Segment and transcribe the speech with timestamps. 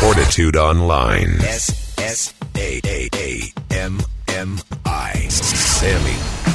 [0.00, 1.36] Fortitude Online.
[1.42, 5.12] S S A A A M M I.
[5.28, 6.49] Sammy.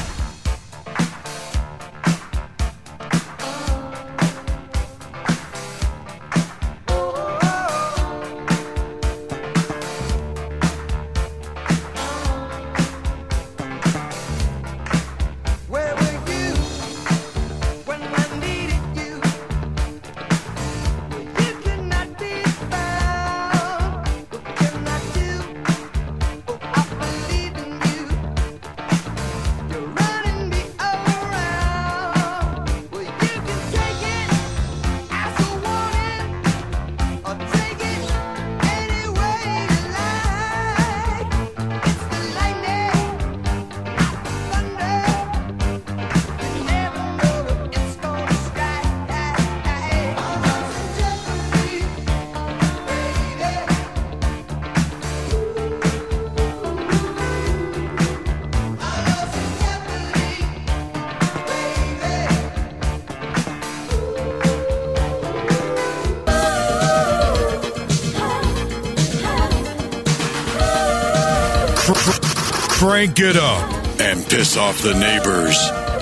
[72.96, 75.54] crank it up and piss off the neighbors.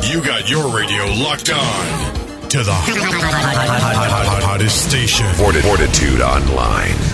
[0.09, 2.73] You got your radio locked on to the
[4.47, 5.27] hottest station.
[5.35, 7.14] Fortitude Online.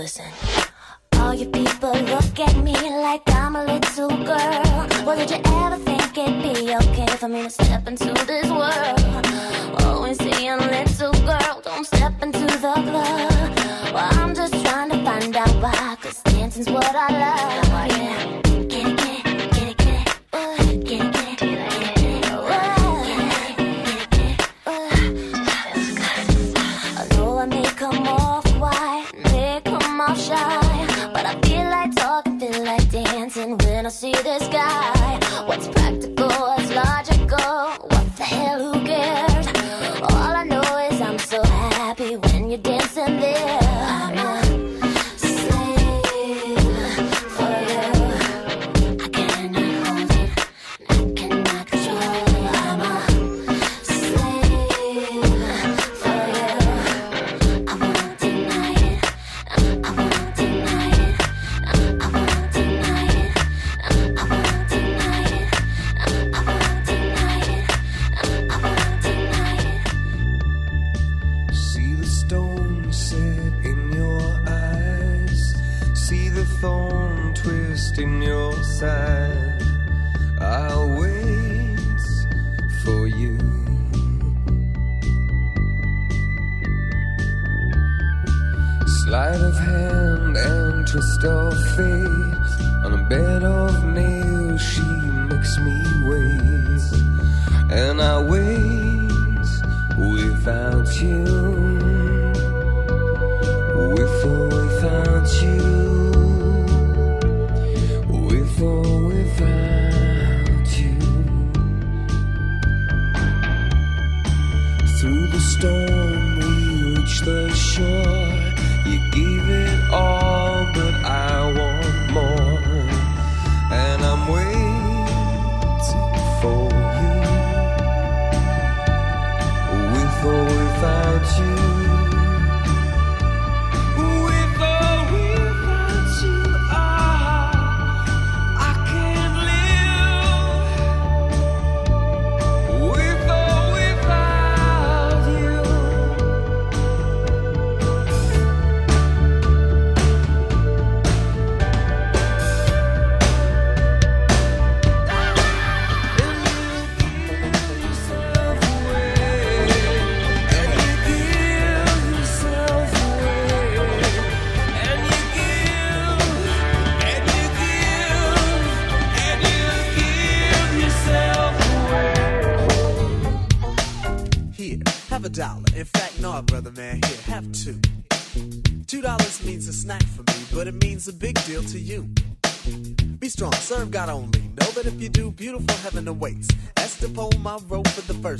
[0.00, 0.24] listen.
[1.16, 4.86] All you people look at me like I'm a little girl.
[5.04, 9.59] Well, did you ever think it'd be okay for me to step into this world?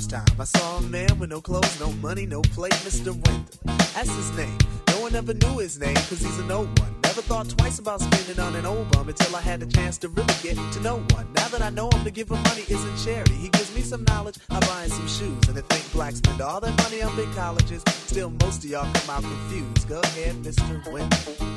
[0.01, 0.39] First time.
[0.39, 3.13] I saw a man with no clothes, no money, no plate, Mr.
[3.13, 3.57] Winter.
[3.93, 4.57] That's his name.
[4.87, 6.95] No one ever knew his name, cause he's an old one.
[7.03, 10.09] Never thought twice about spending on an old bum until I had the chance to
[10.09, 11.27] really get to know one.
[11.33, 13.35] Now that I know him, to give him money isn't charity.
[13.35, 15.47] He gives me some knowledge, I buy him some shoes.
[15.47, 18.91] And to think blacks spend all their money on big colleges, still most of y'all
[18.93, 19.87] come out confused.
[19.87, 20.91] Go ahead, Mr.
[20.91, 21.51] Winter.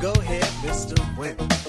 [0.00, 1.16] Go ahead, Mr.
[1.16, 1.63] Winter.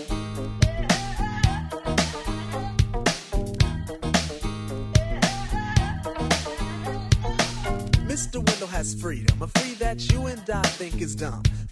[8.42, 11.44] Wendell has freedom, a free that you and I think is dumb.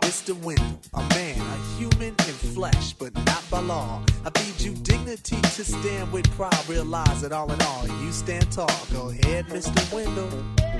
[0.00, 0.34] Mr.
[0.42, 4.02] Wendell, a man, a human in flesh, but not by law.
[4.24, 6.68] I feed you dignity to stand with pride.
[6.68, 8.68] Realize that all in all, you stand tall.
[8.92, 9.92] Go ahead, Mr.
[9.92, 10.73] Wendell.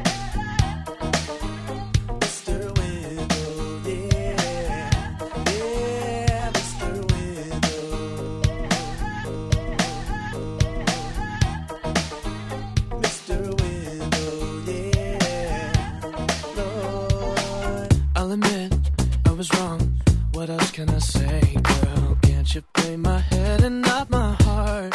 [20.75, 22.19] Can I say, girl?
[22.23, 24.93] Can't you play my head and not my heart?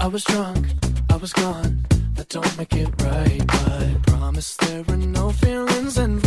[0.00, 0.66] I was drunk,
[1.10, 1.84] I was gone.
[2.14, 6.21] That don't make it right, but I promise there were no feelings involved.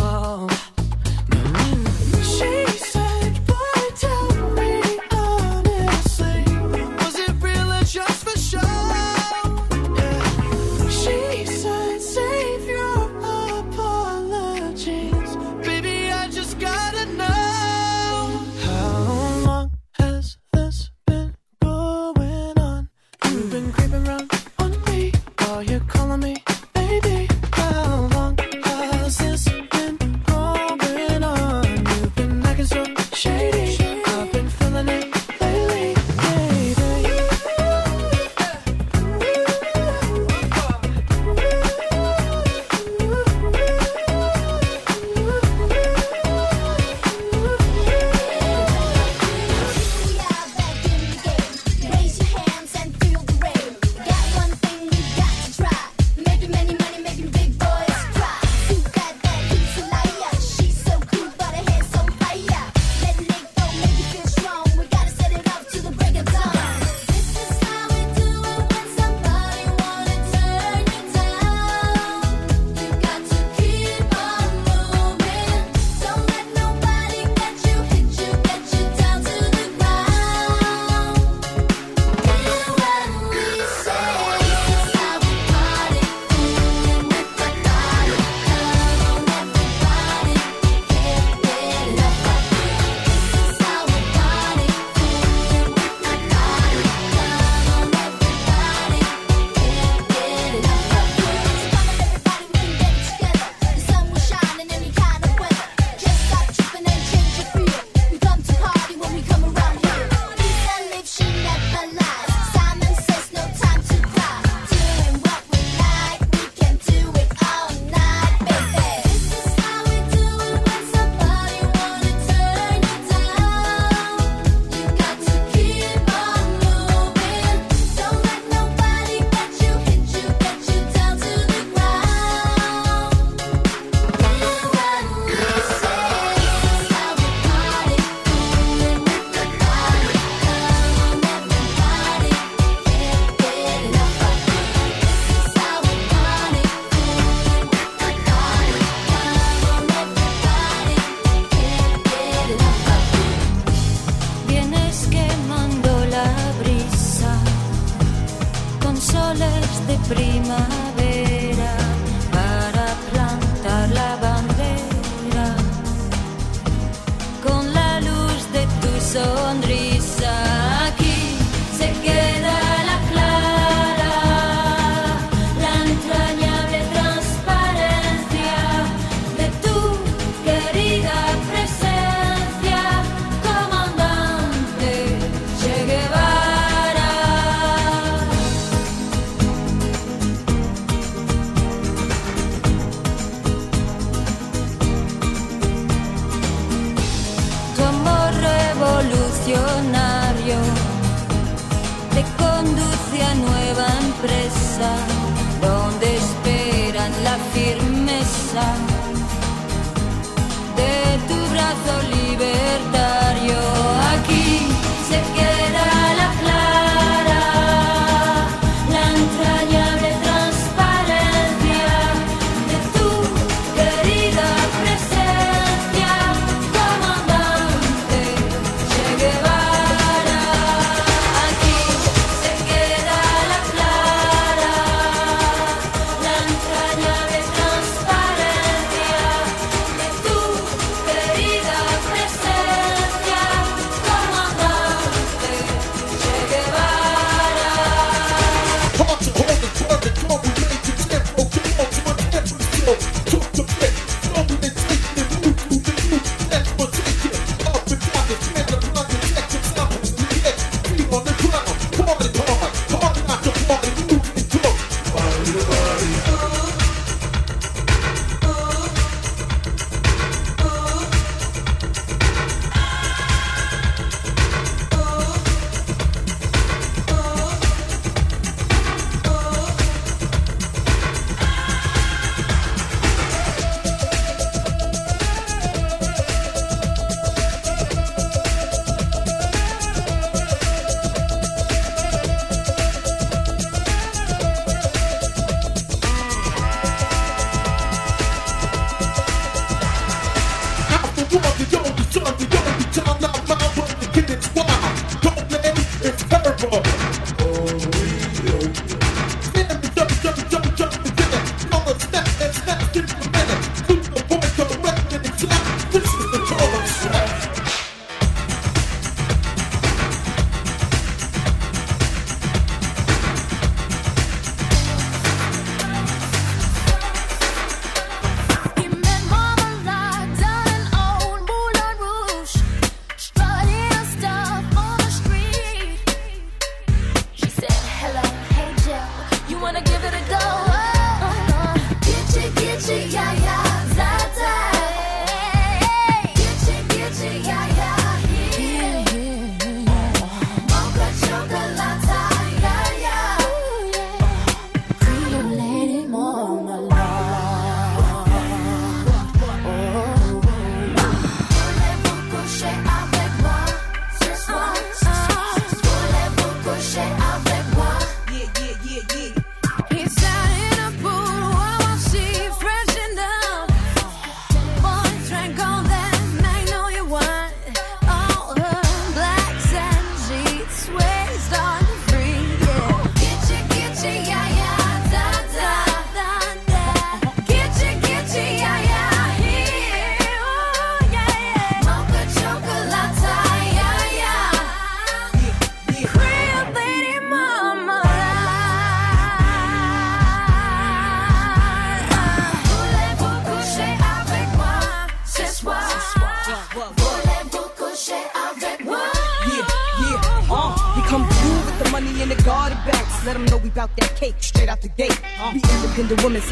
[160.16, 160.95] Soles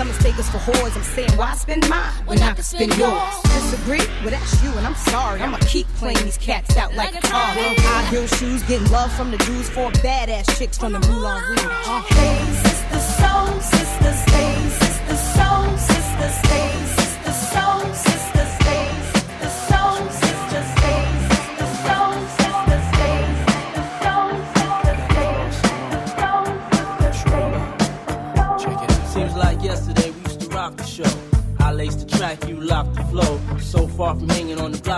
[0.03, 0.95] some mistake us for whores.
[0.95, 3.41] I'm saying, why spend mine when I can spend yours?
[3.43, 4.05] Disagree?
[4.21, 5.41] Well, that's you, and I'm sorry.
[5.41, 7.41] I'ma keep playing these cats out like a car.
[7.41, 11.63] High heel shoes, getting love from the dudes, four badass chicks from the Moulin Rouge.
[11.63, 12.01] Uh.
[12.01, 16.82] Hey, sister soul, sister stay, sister soul, sister stay,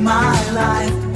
[0.00, 1.07] My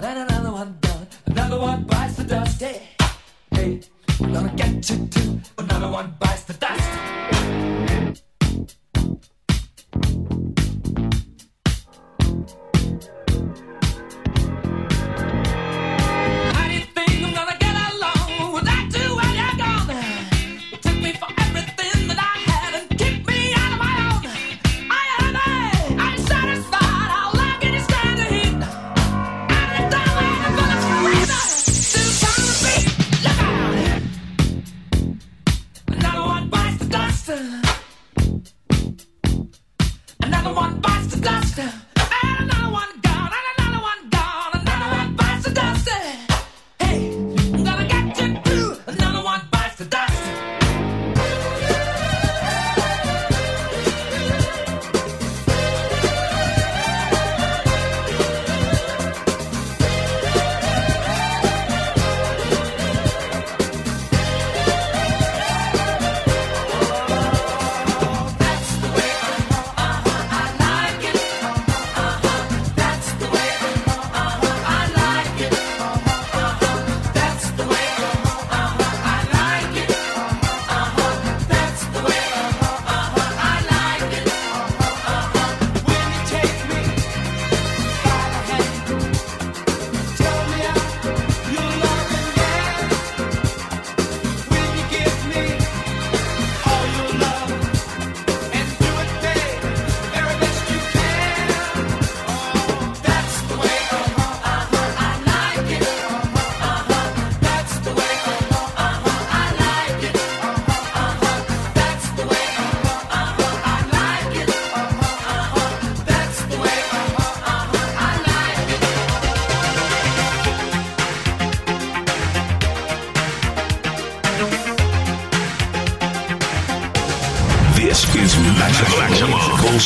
[0.00, 1.06] down and another one done.
[1.26, 2.60] Another one bites the dust.
[2.60, 2.82] Hey,
[3.50, 3.80] hey,
[4.18, 5.40] gonna get you too.
[5.58, 6.47] Another one bites.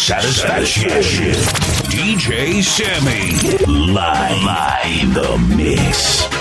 [0.02, 0.90] satisfaction.
[0.90, 1.34] satisfaction.
[1.88, 3.38] DJ Sammy.
[3.92, 4.42] Live.
[4.42, 6.31] Live the mix.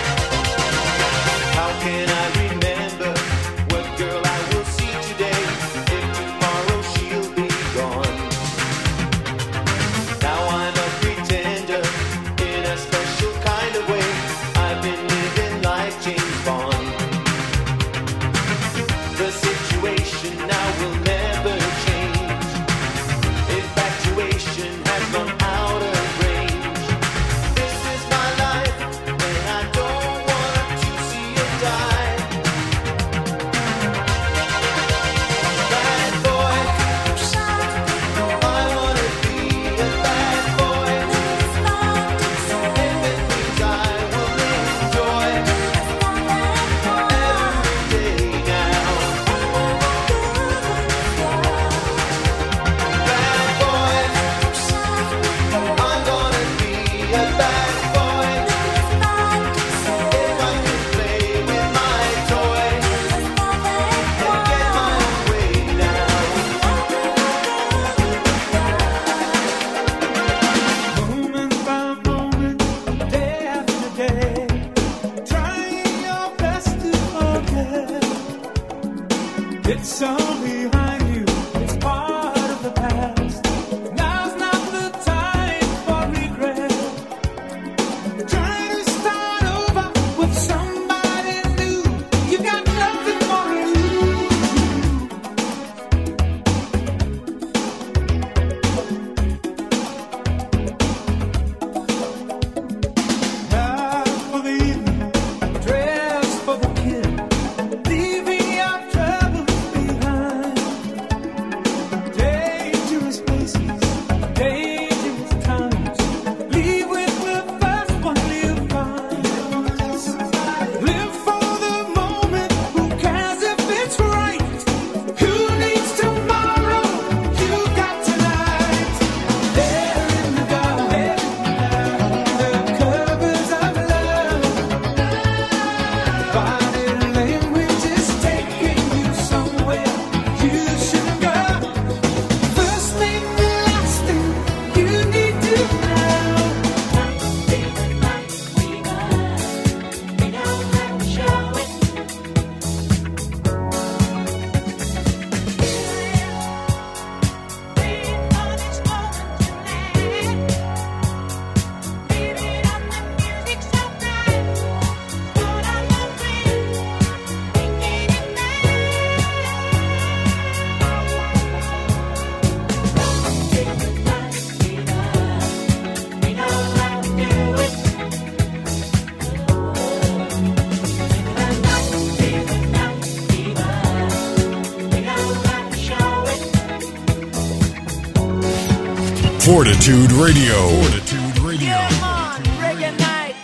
[189.61, 190.55] Fortitude Radio.
[190.81, 191.75] Fortitude Radio.
[192.01, 193.35] On, reggae night.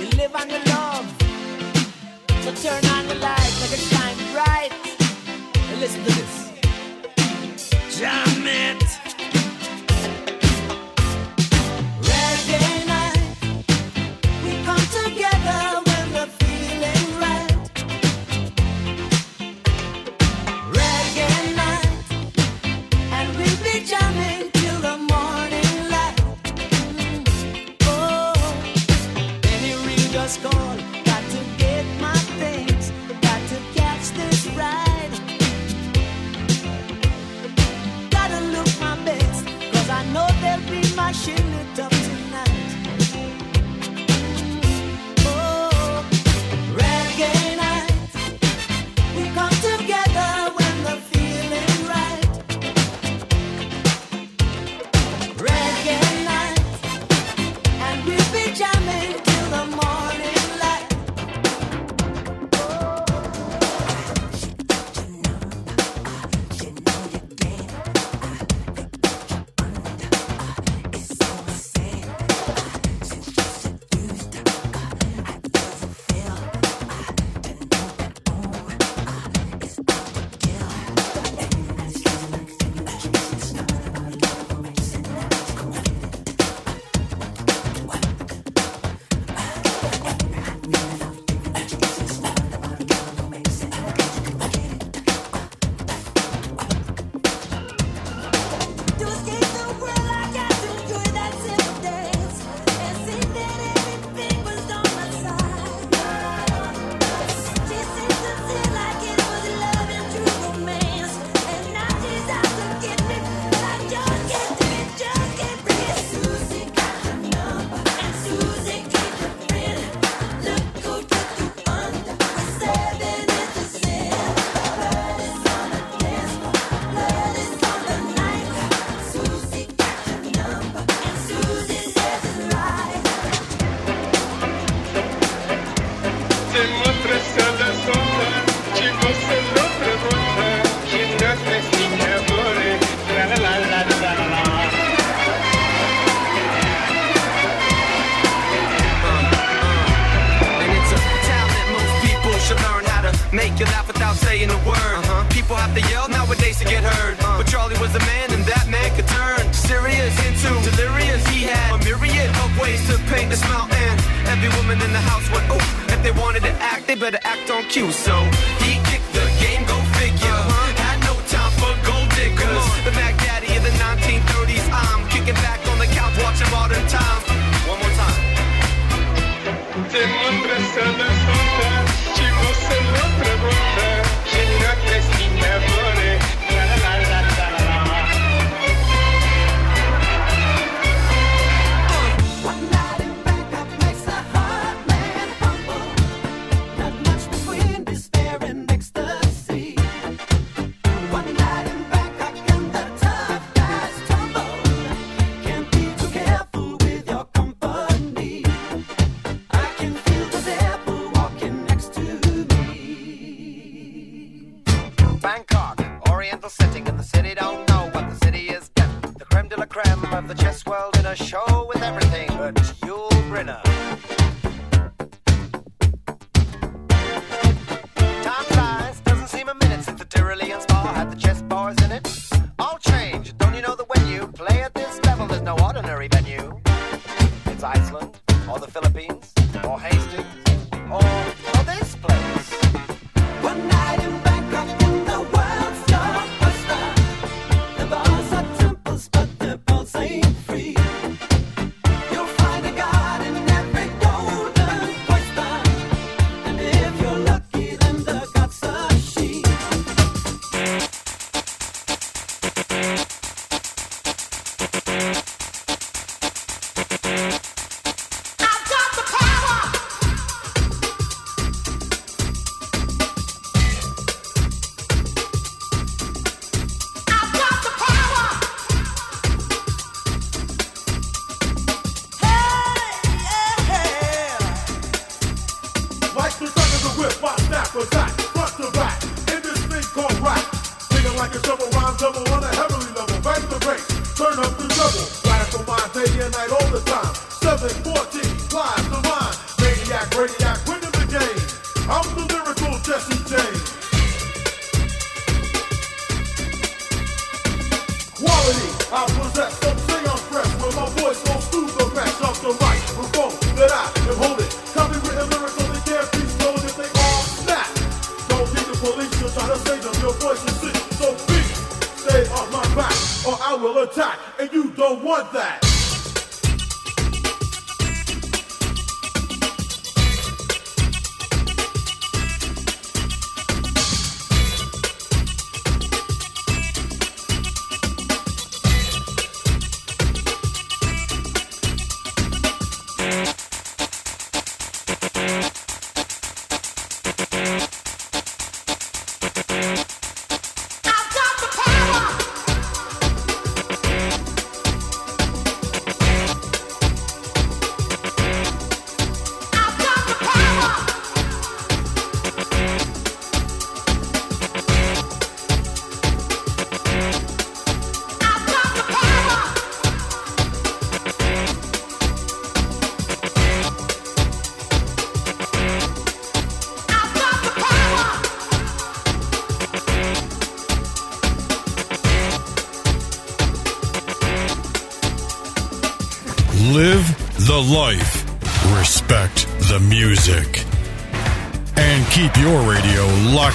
[0.00, 1.06] You live and you love.
[2.42, 2.91] So turn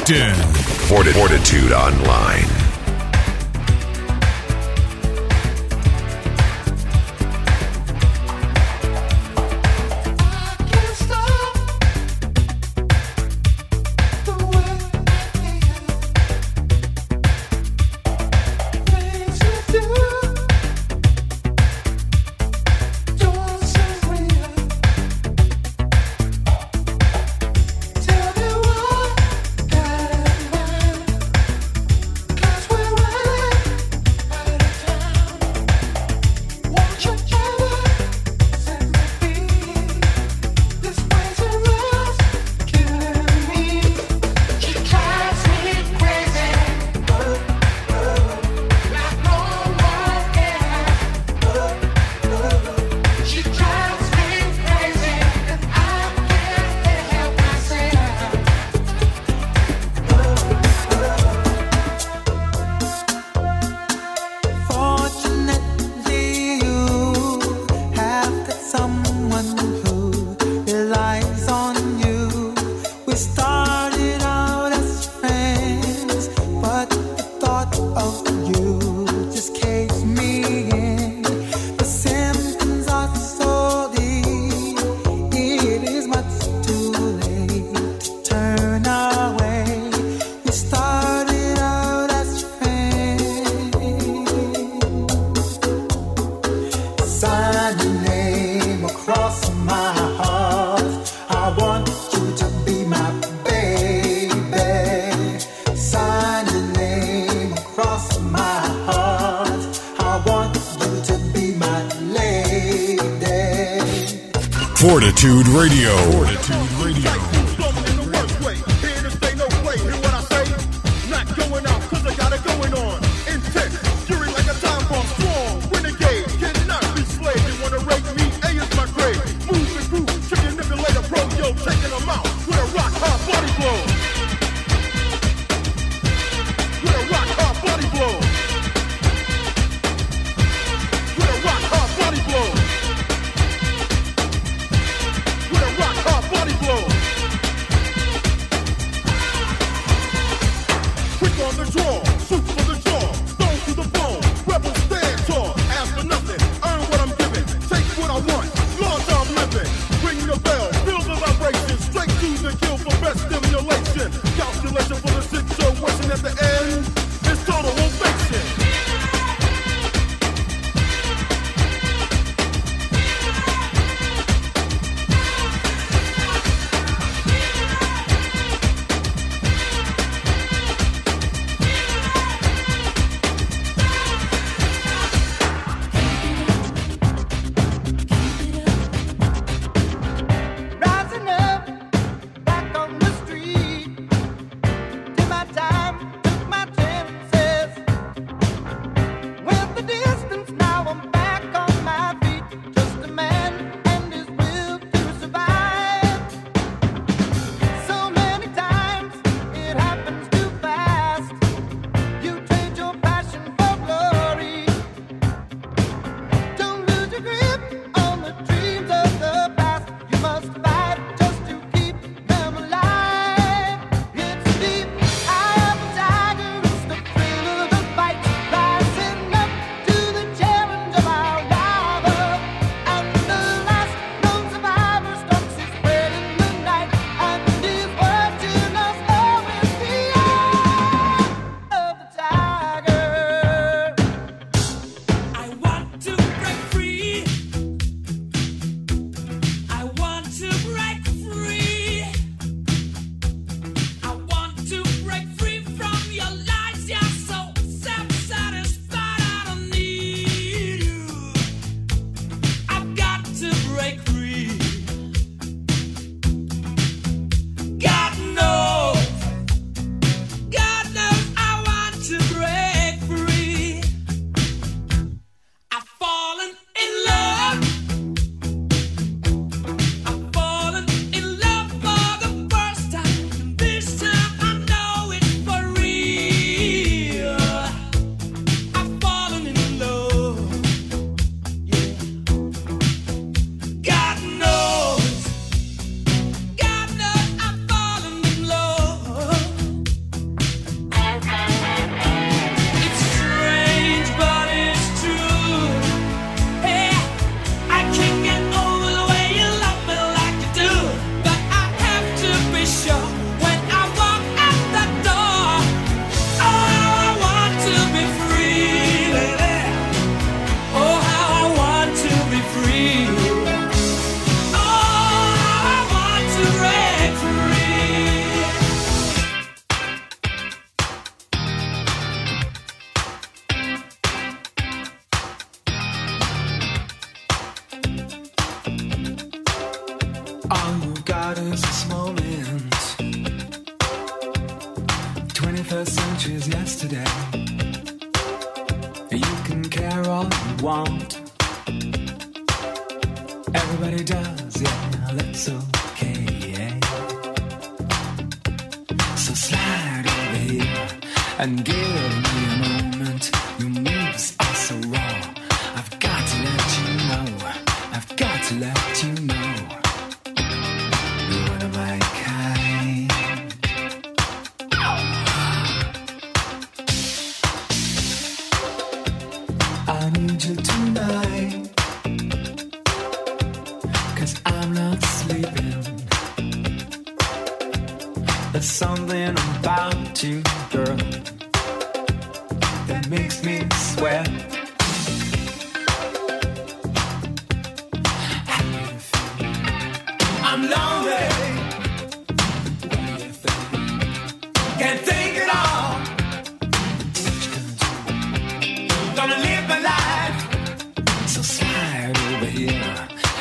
[0.09, 0.33] locked.
[0.87, 2.56] Fortitude Online.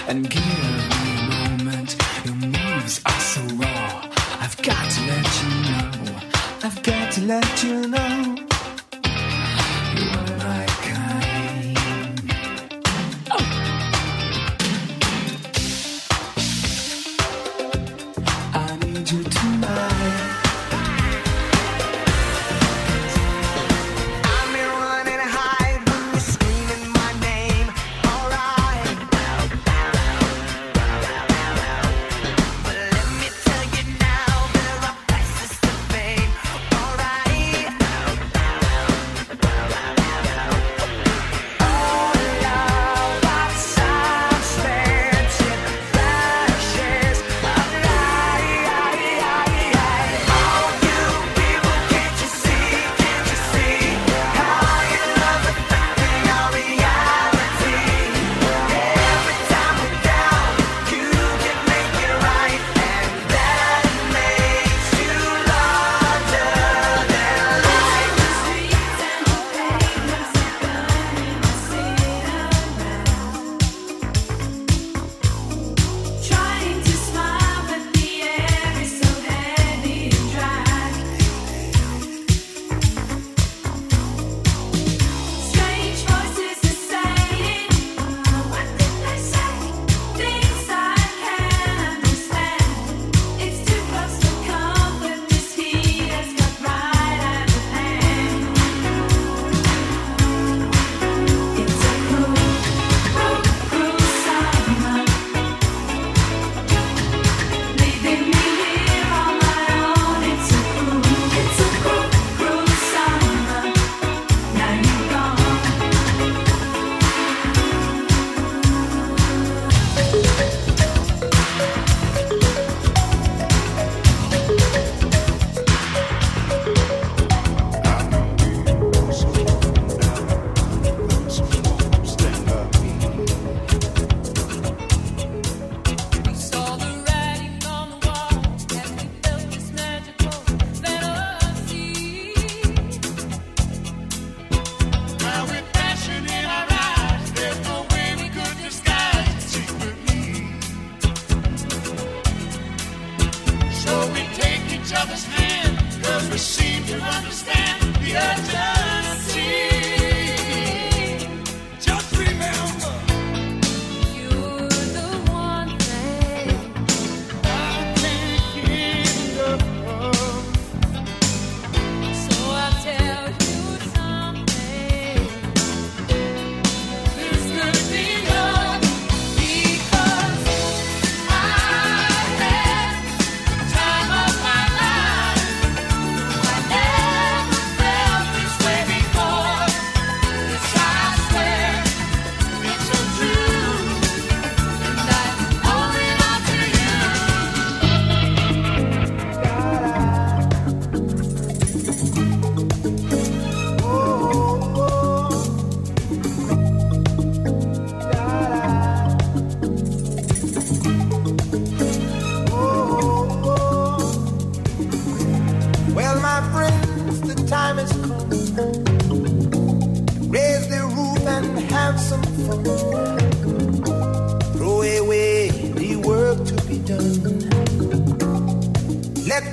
[0.09, 0.45] And give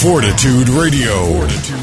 [0.00, 1.24] Fortitude Radio.
[1.24, 1.77] Fortitude.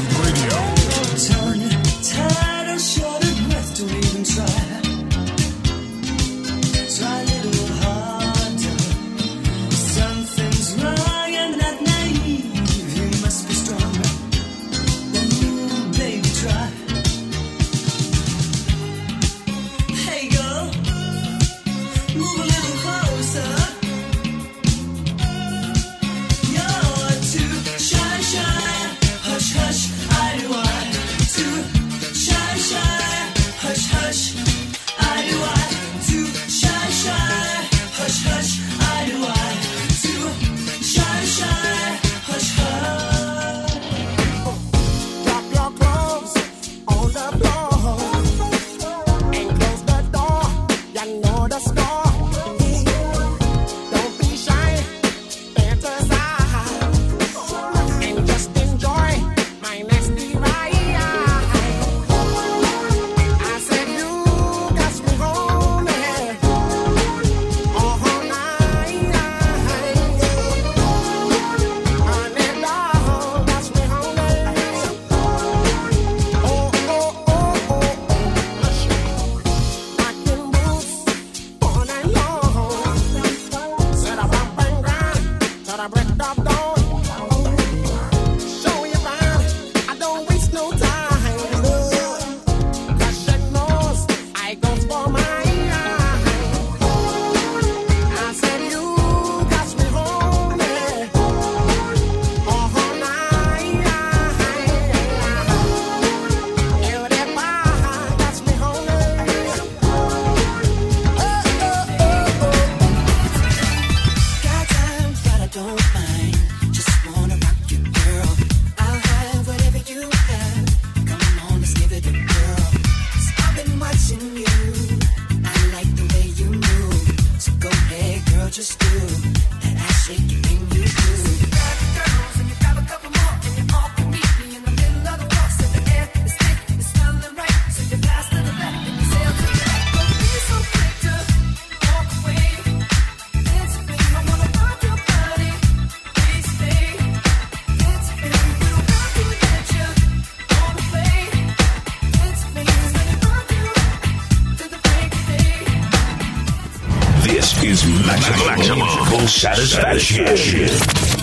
[159.36, 160.26] satisfaction.
[160.26, 160.68] satisfaction.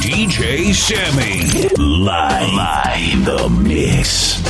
[0.03, 1.67] DJ Sammy.
[1.77, 2.53] Live.
[2.53, 4.42] Live the mix.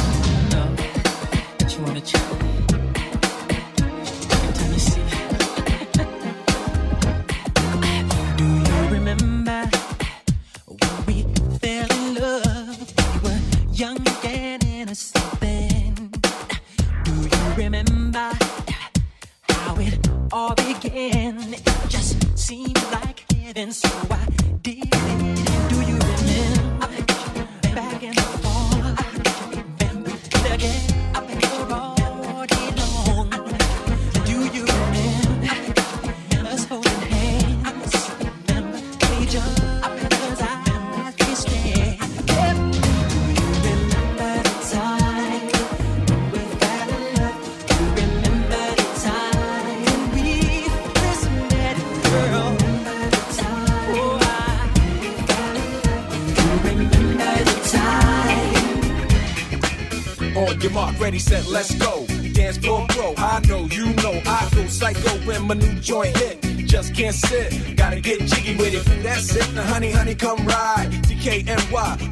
[23.56, 24.43] and so I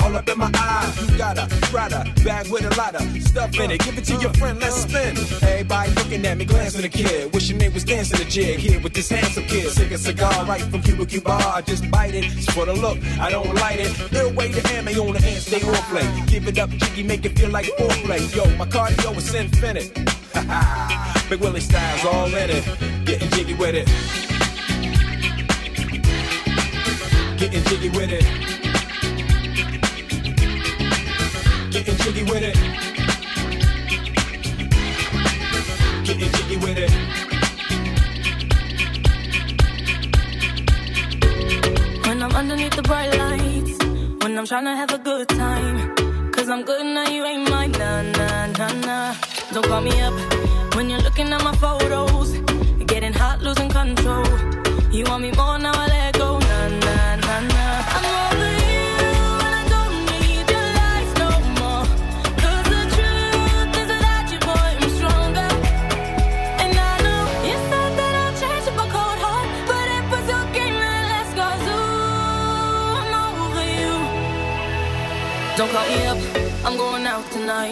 [0.01, 1.11] all up in my eyes.
[1.11, 3.79] You got a Prada bag with a lot of stuff in it.
[3.81, 5.17] Give it to your friend, let's spin.
[5.41, 7.33] Everybody looking at me, glancing at the kid.
[7.33, 9.69] Wishing they was dancing the jig here with this handsome kid.
[9.71, 11.31] Sick a cigar right from Cuba Cuba.
[11.31, 12.25] I just bite it.
[12.25, 14.13] It's for the look, I don't light it.
[14.13, 16.07] Ill way to hand me on the hand, stay on play.
[16.27, 18.21] Give it up, jiggy, make it feel like foreplay.
[18.35, 19.93] Yo, my cardio is infinite.
[21.29, 22.65] Big Willie styles all in it.
[23.05, 23.87] Getting jiggy with it.
[27.37, 28.60] Getting jiggy with it.
[31.83, 32.55] Getting jiggy with it.
[36.05, 36.91] Getting jiggy with it.
[42.05, 43.83] When I'm underneath the bright lights,
[44.23, 45.95] when I'm trying to have a good time.
[46.31, 47.71] Cause I'm good now, you ain't mine.
[47.71, 49.15] Nah, nah, nah, nah.
[49.51, 50.13] Don't call me up
[50.75, 52.33] when you're looking at my photos.
[52.85, 54.60] Getting hot, losing control.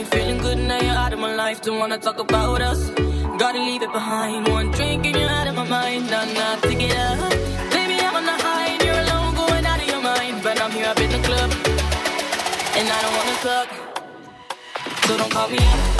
[0.03, 0.13] Tonight.
[0.13, 1.61] Feeling good now you're out of my life.
[1.61, 2.89] Don't wanna talk about us.
[3.37, 4.47] Gotta leave it behind.
[4.47, 6.09] One drink and you're out of my mind.
[6.09, 7.29] Nah, nah, pick it up.
[7.71, 10.43] Baby, I'm on the high and you're alone, going out of your mind.
[10.43, 11.51] But I'm here up in the club,
[12.77, 13.69] and I don't wanna talk.
[15.05, 15.98] So don't call me